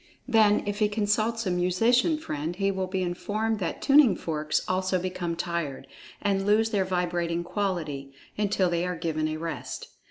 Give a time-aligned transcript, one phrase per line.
[0.27, 4.97] Then, if he consults a musician friend, he will be informed that tuning forks also
[4.97, 5.85] become tired,
[6.23, 9.89] and lose their vibrating quality, until they are given a rest.